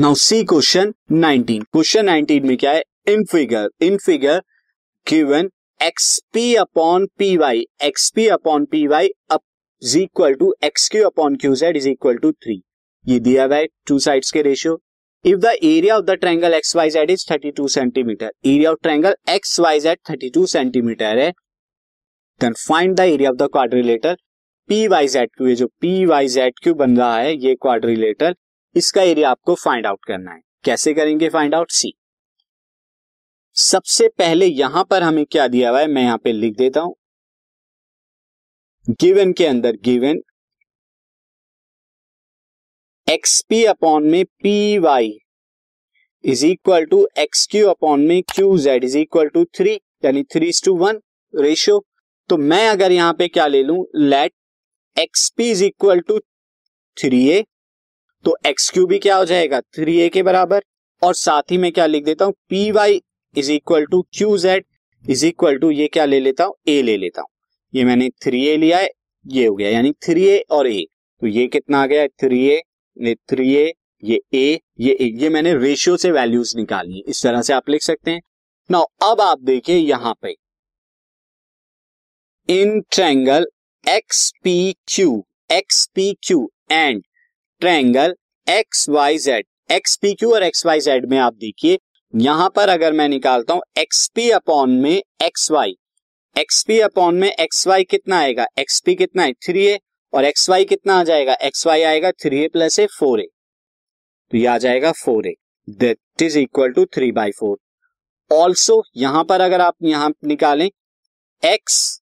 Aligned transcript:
Now 0.00 0.14
see 0.14 0.42
question 0.44 0.92
19 1.12 1.62
question 1.72 2.08
19 2.08 2.44
में 2.48 2.56
क्या 2.56 2.72
है? 2.72 2.82
In 3.08 3.24
figure 3.30 3.68
in 3.82 3.96
figure 4.04 4.42
given 5.06 5.48
X P 5.80 6.54
upon 6.54 7.06
P 7.18 7.36
Y 7.36 7.64
X P 7.84 8.26
upon 8.28 8.64
P 8.64 8.86
Y 8.86 9.10
is 9.32 9.98
equal 9.98 10.34
to 10.34 10.52
X 10.64 10.88
Q 10.88 11.04
upon 11.06 11.36
Q 11.36 11.54
Z 11.54 11.76
is 11.76 11.88
equal 11.88 12.16
to 12.16 12.32
three 12.32 12.60
ये 13.04 13.18
दिया 13.20 13.44
हुआ 13.44 13.56
है 13.56 13.66
two 13.86 13.98
sides 13.98 14.30
के 14.32 14.42
ratio 14.42 14.78
if 15.24 15.38
the 15.38 15.56
area 15.64 15.96
of 15.96 16.04
the 16.04 16.18
triangle 16.20 16.54
X 16.54 16.74
Y 16.76 16.90
Z 16.90 17.10
is 17.10 17.26
32 17.32 17.68
centimetre 17.70 18.32
area 18.46 18.70
of 18.72 18.78
triangle 18.82 19.16
X 19.28 19.60
Y 19.60 19.80
Z 19.80 19.98
32 20.10 20.46
centimetre 20.52 21.18
है 21.18 21.30
then 22.40 22.54
find 22.66 22.96
the 22.96 23.12
area 23.14 23.30
of 23.30 23.36
the 23.36 23.48
quadrilateral 23.52 24.16
P 24.68 24.86
Y 24.88 25.08
Z 25.08 25.30
Q 25.36 25.48
ये 25.48 25.54
जो 25.54 25.66
P 25.80 26.04
Y 26.06 26.28
Z 26.28 26.58
Q 26.62 26.74
बन 26.74 26.96
रहा 26.98 27.16
है, 27.18 27.36
ये 27.36 27.54
quadrilateral 27.54 28.34
इसका 28.76 29.02
area 29.02 29.30
आपको 29.30 29.54
find 29.54 29.86
out 29.86 30.04
करना 30.06 30.32
है, 30.32 30.40
कैसे 30.64 30.94
करेंगे 30.94 31.28
फाइंड 31.28 31.54
आउट 31.54 31.70
सी 31.72 31.92
सबसे 33.56 34.08
पहले 34.18 34.46
यहाँ 34.46 34.84
पर 34.90 35.02
हमें 35.02 35.24
क्या 35.26 35.46
दिया 35.48 35.70
हुआ 35.70 35.80
है, 35.80 35.86
मैं 35.86 36.02
यहाँ 36.02 36.18
पे 36.24 36.32
लिख 36.32 36.56
देता 36.56 36.80
हूँ। 36.80 36.94
गिवन 39.00 39.32
के 39.32 39.46
अंदर 39.46 39.76
गिवन 39.84 40.20
एक्सपी 43.08 43.64
अपॉन 43.64 44.04
में 44.10 44.24
P 44.42 44.78
Y 44.78 45.12
is 46.24 46.44
equal 46.46 46.84
to 46.84 47.06
X 47.18 47.46
Q 47.50 47.68
upon 47.68 48.00
में 48.06 48.22
Q 48.34 48.56
Z 48.58 48.84
is 48.84 48.96
equal 48.98 49.28
to 49.28 49.44
three 49.56 49.74
यानी 50.04 50.22
थ्री 50.32 50.50
टू 50.64 50.74
वन 50.76 51.00
रेशियो 51.34 51.84
तो 52.30 52.36
मैं 52.38 52.68
अगर 52.68 52.92
यहाँ 52.92 53.12
पे 53.18 53.28
क्या 53.28 53.46
ले 53.46 53.62
लू 53.62 53.86
let 53.96 54.32
X 54.96 55.28
P 55.36 55.50
is 55.50 55.64
equal 55.64 56.00
to 56.00 56.18
three 56.96 57.26
A 57.28 57.44
तो 58.24 58.36
एक्स 58.46 58.70
क्यू 58.70 58.86
भी 58.86 58.98
क्या 58.98 59.16
हो 59.16 59.24
जाएगा? 59.24 59.60
थ्री 59.60 59.96
ए 60.00 60.08
के 60.08 60.22
बराबर। 60.22 60.62
और 61.02 61.14
साथ 61.14 61.50
ही 61.50 61.58
मैं 61.58 61.70
क्या 61.72 61.86
लिख 61.86 62.04
देता 62.04 62.24
हूँ? 62.24 62.34
P 62.48 62.70
Y 62.72 63.00
is 63.34 63.50
equal 63.52 63.84
to 63.86 64.00
Q 64.12 64.36
Z 64.38 64.64
is 65.04 65.24
equal 65.26 65.58
to 65.58 65.70
ये 65.70 65.86
क्या 65.88 66.04
ले 66.04 66.20
लेता 66.20 66.44
हूँ? 66.44 66.54
ए 66.68 66.80
ले 66.82 66.96
लेता 66.96 67.20
हूँ। 67.20 67.28
ये 67.74 67.84
मैंने 67.84 68.08
थ्री 68.22 68.44
ए 68.46 68.56
लिया 68.56 68.78
है, 68.78 68.88
ये 69.26 69.46
हो 69.46 69.54
गया। 69.54 69.70
यानी 69.70 69.92
थ्री 70.04 70.24
ए 70.26 70.38
और 70.50 70.66
ए 70.66 70.84
तो 71.22 71.26
ये 71.26 71.46
कितना 71.46 71.82
आ 71.82 71.86
गया 71.86 72.06
थ्री 72.06 72.44
ए 72.46 72.60
ये 72.96 73.14
थ्री 73.30 73.54
ए 73.54 73.72
ये 74.02 74.20
ए 74.34 74.60
ये 74.80 74.92
ए 74.92 75.10
ये 75.20 75.28
मैंने 75.28 75.54
रेशियो 75.58 75.96
से 75.96 76.10
वैल्यूज़ 76.10 76.56
निकाली 76.56 77.02
इस 77.08 77.22
तरह 77.22 77.42
से 77.42 77.52
आप 77.52 77.68
लिख 77.68 77.82
सकते 77.82 78.10
हैं। 78.10 78.20
नाउ 78.70 78.84
अब 79.02 79.20
आप 79.20 79.40
देखिए 79.40 79.76
यहाँ 79.76 80.14
पे। 80.22 80.34
In 82.48 82.80
triangle 82.92 83.46
X 83.84 84.30
P 84.44 84.74
Q 84.88 85.24
X 85.50 85.84
P 85.94 86.12
Q 86.22 86.50
and 86.72 87.02
triangle 87.60 88.14
X 88.46 88.88
Y 88.88 89.18
Z, 89.18 89.44
X 89.70 89.96
P 89.96 90.12
Q 90.14 90.32
और 90.34 90.42
एक्स 90.42 90.64
वाई 90.66 90.80
जेड 90.80 91.06
में 91.10 91.18
आप 91.18 91.34
देखिए, 91.36 91.78
यहाँ 92.14 92.48
पर 92.56 92.68
अगर 92.68 92.92
मैं 92.92 93.08
निकालता 93.08 93.54
हूँ 93.54 93.62
एक्स 93.78 94.06
पी 94.14 94.28
अपॉन 94.30 94.70
में 94.80 95.02
X 95.22 95.50
Y, 95.50 95.74
X 96.36 96.62
P 96.62 96.78
upon 96.80 97.14
में 97.14 97.28
एक्स 97.30 97.66
वाई 97.68 97.84
कितना 97.84 98.18
आएगा? 98.18 98.46
एक्स 98.58 98.80
पी 98.80 98.94
कितना 98.94 99.22
है? 99.22 99.32
थ्री 99.46 99.66
ए, 99.66 99.78
और 100.12 100.24
एक्स 100.24 100.48
वाई 100.50 100.64
कितना 100.64 100.98
आ 101.00 101.04
जाएगा? 101.04 101.36
एक्स 101.42 101.66
वाई 101.66 101.82
आएगा 101.82 102.10
three 102.22 102.42
A 102.44 102.48
plus 102.48 102.78
A 102.78 102.86
four 102.98 103.20
A 103.20 103.26
तो 104.32 104.36
ये 104.36 104.46
आ 104.46 104.56
जाएगा 104.58 104.92
four 104.94 105.26
A, 105.26 105.34
that 105.68 106.22
is 106.22 106.38
equal 106.38 106.72
to 106.72 106.84
three 106.86 107.10
by 107.12 107.30
four. 107.38 107.56
Also 108.30 108.82
यहाँ 108.96 109.24
पर 109.24 109.40
अगर 109.40 109.60
आप 109.60 109.74
यहाँ 109.82 110.12
निकालें, 110.24 110.68
एक्स 111.42 112.00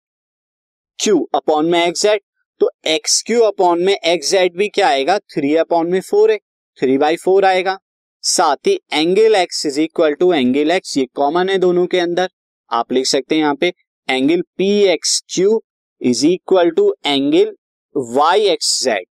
क्यू 0.99 1.29
अपॉन 1.35 1.71
में 1.71 1.85
एक्स 1.87 2.03
जेड 2.03 2.21
तो 2.61 2.71
एक्स 2.87 3.23
क्यू 3.23 3.41
अपॉन 3.43 3.83
में 3.85 3.95
एक्स 3.95 4.31
जेड 4.31 4.57
भी 4.57 4.69
क्या 4.69 4.89
आएगा? 4.89 5.19
थ्री 5.19 5.55
अपॉन 5.57 5.91
में 5.91 6.01
फोर 6.01 6.31
है। 6.31 6.39
थ्री 6.79 6.97
बाई 6.99 7.17
फोर 7.17 7.45
आएगा। 7.45 7.77
साथ 8.25 8.67
ही 8.67 8.79
angle 8.93 9.35
X 9.35 9.65
is 9.67 9.81
equal 9.81 10.15
to 10.15 10.33
angle 10.33 10.71
X 10.71 10.97
ये 10.99 11.05
कॉमन 11.15 11.49
है 11.49 11.59
दोनों 11.59 11.87
के 11.87 11.99
अंदर। 11.99 12.29
आप 12.71 12.93
लिख 12.93 13.07
सकते 13.07 13.35
हैं 13.35 13.43
यहाँ 13.43 13.55
पे 13.55 13.73
angle 14.09 14.43
P 14.59 14.71
X 14.89 15.21
Q 15.35 15.61
is 16.01 16.27
equal 16.27 16.71
to 16.71 16.93
angle 17.07 17.55
Y 17.97 18.49
X 18.49 18.83
Z 18.85 19.07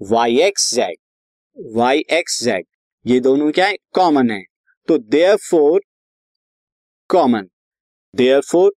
Y 0.00 0.38
X 0.40 0.72
Z 0.74 0.96
Y 1.56 2.04
X 2.10 2.42
Z 2.44 2.66
ये 3.06 3.20
दोनों 3.20 3.50
क्या 3.52 3.66
है? 3.66 3.76
कॉमन 3.94 4.30
है। 4.30 4.42
तो 4.88 4.98
there 4.98 5.36
four 5.50 5.80
common 7.10 7.48
there 8.14 8.40
four 8.40 8.72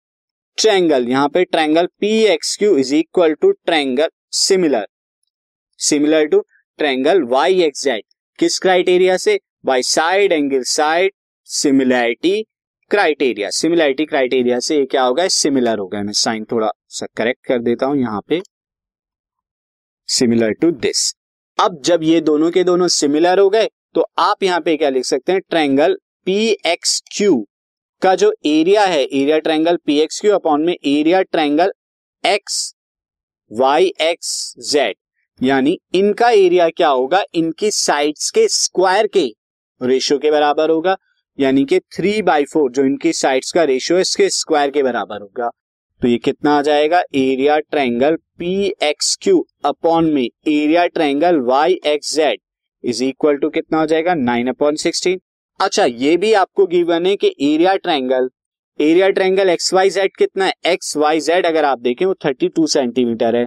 triangle 0.61 1.09
यहाँ 1.09 1.29
पे 1.29 1.45
triangle 1.45 1.87
P 2.01 2.09
X 2.25 2.57
Q 2.57 2.77
is 2.79 2.95
equal 2.95 3.35
to 3.35 3.51
triangle 3.51 4.09
similar 4.31 4.87
similar 5.81 6.27
to 6.27 6.41
triangle 6.79 7.23
Y 7.29 7.63
X 7.63 7.85
Z 7.85 8.03
किस 8.39 8.59
criteria 8.59 9.17
से? 9.17 9.39
By 9.67 9.83
side 9.83 10.33
angle 10.33 10.63
side 10.63 11.13
similarity 11.49 12.43
criteria 12.91 13.51
similarity 13.51 14.05
criteria 14.07 14.59
से 14.61 14.77
ये 14.77 14.85
क्या 14.87 15.03
होगा? 15.03 15.27
सिमिलर 15.29 15.79
होगा 15.79 16.03
मैं 16.03 16.13
साइन 16.15 16.45
थोड़ा 16.53 16.71
सा 16.89 17.07
करेक्ट 17.17 17.47
कर 17.47 17.59
देता 17.63 17.87
हूँ 17.87 18.01
यहाँ 18.01 18.21
पे। 18.29 18.41
सिमिलर 20.09 20.53
टू 20.53 20.71
दिस 20.71 21.13
अब 21.59 21.81
जब 21.85 22.03
ये 22.03 22.21
दोनों 22.23 22.51
के 22.51 22.65
दोनों 22.65 22.89
सिमिलर 22.91 23.39
हो 23.39 23.49
गए 23.51 23.69
तो 23.95 24.07
आप 24.19 24.43
यहाँ 24.43 24.61
पे 24.61 24.77
क्या 24.77 24.89
लिख 24.91 25.05
सकते 25.05 25.33
हैं? 25.33 25.41
ट्रायंगल 25.41 25.97
पी 26.27 26.37
एक्स 26.67 27.01
क्यू 27.13 27.47
का 28.03 28.15
जो 28.15 28.33
एरिया 28.47 28.85
है 28.85 29.03
area 29.03 29.39
triangle 29.39 29.77
P 29.87 29.99
X 30.01 30.21
Q 30.21 30.33
upon 30.35 30.63
में 30.65 30.73
area 30.73 31.21
triangle 31.23 31.73
X 32.25 32.75
Y 33.51 33.93
X 34.01 34.55
Z 34.71 34.95
यानी 35.41 35.79
इनका 35.95 36.31
एरिया 36.31 36.69
क्या 36.69 36.89
होगा? 36.89 37.23
इनकी 37.35 37.71
साइड्स 37.71 38.31
के 38.31 38.47
स्क्वायर 38.49 39.07
के 39.07 39.27
रेशियो 39.81 40.19
के 40.19 40.31
बराबर 40.31 40.71
होगा, 40.71 40.97
यानी 41.39 41.65
कि 41.65 41.79
थ्री 41.97 42.21
बाई 42.23 42.45
फोर 42.45 42.71
जो 42.71 42.85
इनकी 42.85 43.13
साइड्स 43.13 43.53
का 43.53 43.65
रेशियो 43.65 43.97
है, 43.97 44.03
इसके 44.03 44.29
स्क्वायर 44.31 44.71
के 44.71 44.83
बराबर 44.83 45.21
होगा। 45.21 45.51
तो 46.01 46.09
ये 46.09 46.19
कितना 46.19 46.59
आ 46.59 46.63
जाएगा? 46.63 47.03
Area 47.15 47.59
triangle 47.61 48.17
P 48.39 48.73
X 48.83 49.17
Q 49.23 49.47
upon 49.65 50.13
में 50.15 50.23
area 50.23 50.87
triangle 50.89 51.41
Y 51.43 51.81
X 51.87 52.15
Z 52.17 52.39
is 52.85 53.05
equal 53.05 53.37
to 53.37 53.51
कितना 53.51 53.81
हो 53.81 53.87
जाएगा? 53.87 54.15
नाइन 54.15 54.49
अपॉन 54.49 54.77
सिक्सटीन 54.79 55.21
अच्छा 55.61 55.85
ये 55.85 56.17
भी 56.17 56.33
आपको 56.33 56.67
गिवन 56.67 57.07
है 57.07 57.15
कि 57.17 57.29
area 57.43 57.75
triangle 57.77 58.29
area 58.81 59.09
triangle 59.09 59.49
X 59.51 59.73
Y 59.75 59.91
Z 59.91 60.17
कितना 60.17 60.45
है? 60.45 60.53
एक्स 60.67 60.97
वाई 60.97 61.21
जेड 61.21 61.47
अगर 61.47 61.65
आप 61.65 61.79
देखें, 61.79 62.05
वो 62.07 62.15
थर्टी 62.25 62.49
टू 62.49 62.67
सेंटीमीटर 62.67 63.37
है। 63.37 63.47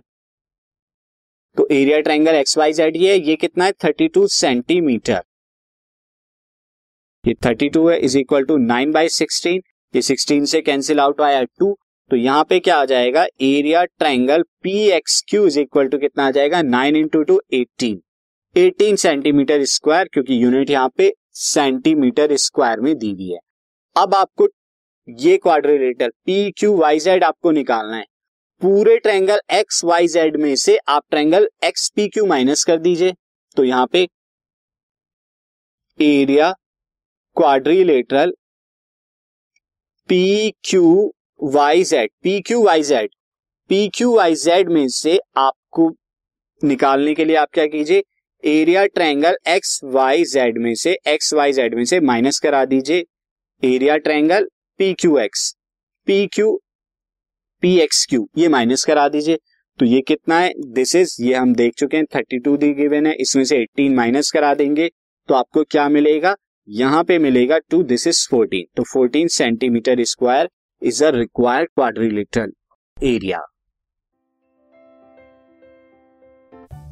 तो 1.57 1.67
area 1.71 1.99
triangle 1.99 2.35
X 2.35 2.57
Y 2.57 2.73
Z 2.73 2.97
ये 2.97 3.15
ये 3.19 3.35
कितना 3.35 3.65
है? 3.65 3.71
थर्टी 3.83 4.07
टू 4.07 4.25
सेंटीमीटर 4.29 5.21
ये 7.23 7.33
थर्टी 7.45 7.69
टू 7.69 7.87
है 7.89 7.97
is 7.99 8.17
equal 8.17 8.45
to 8.45 8.57
nine 8.57 8.91
by 8.91 9.09
sixteen 9.09 9.61
ये 9.93 10.01
सिक्सटीन 10.01 10.45
से 10.45 10.61
कैंसिल 10.61 10.99
आउट 10.99 11.21
आया 11.21 11.43
टू 11.43 11.75
तो 12.11 12.15
यहाँ 12.17 12.43
पे 12.43 12.59
क्या 12.59 12.77
आ 12.77 12.85
जाएगा? 12.85 13.25
Area 13.41 13.83
triangle 13.85 14.43
P 14.63 14.77
X 14.91 15.21
Q 15.29 15.45
is 15.47 15.59
equal 15.59 15.87
to 15.87 15.97
कितना 15.97 16.27
आ 16.27 16.31
जाएगा? 16.31 16.61
Nine 16.61 16.95
into 16.95 17.23
two 17.23 17.41
eighteen 17.53 18.01
eighteen 18.55 18.95
centimetre 18.97 19.63
square 19.65 20.09
क्योंकि 20.13 20.43
यूनिट 20.43 20.69
यहाँ 20.69 20.89
पे 20.97 21.13
सेंटीमीटर 21.35 22.35
स्क्वायर 22.37 22.79
में 22.79 22.97
दी 22.97 23.11
हुई 23.11 23.31
है। 23.31 23.39
अब 23.95 24.13
आपको 24.15 24.47
ये 25.07 25.37
quadrilateral 25.37 26.09
P 26.25 26.51
Q 26.51 26.75
Y 26.77 26.99
Z 26.99 27.23
आपको 27.23 27.51
निकालना 27.51 27.95
है। 27.95 28.05
पूरे 28.61 28.97
ट्रायंगल 28.97 29.39
एक्स 29.51 29.83
वाई 29.85 30.07
जेड 30.07 30.35
में 30.37 30.55
से 30.55 30.77
आप 30.89 31.03
triangle 31.09 31.49
X 31.63 31.89
P 31.89 32.07
Q 32.07 32.25
minus 32.25 32.63
कर 32.63 32.77
दीजिए। 32.79 33.13
तो 33.57 33.63
यहाँ 33.63 33.87
पे 33.87 34.07
area 35.99 36.51
quadrilateral 37.37 38.33
P 40.09 40.53
Q 40.63 41.11
Y 41.43 41.83
Z 41.83 42.09
P 42.23 42.39
Q 42.41 42.63
Y 42.63 42.83
Z 42.83 43.09
P 43.69 43.87
Q 43.89 44.15
Y 44.15 44.35
Z 44.35 44.69
में 44.69 44.87
से 44.89 45.19
आपको 45.37 45.89
निकालने 46.61 47.13
के 47.15 47.25
लिए 47.25 47.35
आप 47.35 47.49
क्या 47.53 47.65
कीजिए? 47.67 48.03
Area 48.43 48.85
triangle 48.85 49.35
X 49.47 49.79
Y 49.83 50.23
Z 50.23 50.57
में 50.57 50.73
से, 50.75 50.97
एक्स 51.07 51.33
वाई 51.33 51.53
जेड 51.53 51.75
में 51.75 51.83
से 51.85 51.99
माइनस 51.99 52.39
करा 52.39 52.63
दीजिए। 52.65 53.05
Area 53.63 53.95
triangle 53.97 54.47
P 54.79 54.93
Q 54.93 55.17
X, 55.17 55.55
P 56.07 56.25
Q, 56.27 56.59
P 57.63 57.77
X 57.79 58.05
Q, 58.05 58.27
ये 58.37 58.47
माइनस 58.47 58.83
करा 58.85 59.07
दीजिए। 59.09 59.39
तो 59.79 59.85
ये 59.85 60.01
कितना 60.01 60.39
है? 60.39 60.51
दिस 60.73 60.95
इज़ 60.95 61.15
ये 61.21 61.33
हम 61.33 61.53
देख 61.55 61.73
चुके 61.73 61.97
हैं, 61.97 62.05
थर्टी 62.15 62.39
टू 62.39 62.57
दी 62.57 62.73
गिवन 62.73 63.07
है, 63.07 63.13
इसमें 63.13 63.43
से 63.43 63.57
एटीन 63.57 63.95
माइनस 63.95 64.31
करा 64.31 64.53
देंगे। 64.53 64.89
तो 65.29 65.35
आपको 65.35 65.63
क्या 65.63 65.87
मिलेगा? 65.89 66.35
यहाँ 66.67 67.03
पे 67.03 67.19
मिलेगा 67.19 67.57
टू 67.59 67.83
दिस 67.83 68.07
इज़ 68.07 68.27
फोर्टीन। 68.29 68.65
तो 68.75 68.83
fourteen 68.83 69.27
centimetre 69.27 70.03
square 70.03 70.49
is 70.81 71.03
a 71.05 71.09
required 71.09 71.69
quadrilateral 71.69 72.51
area. 72.97 73.41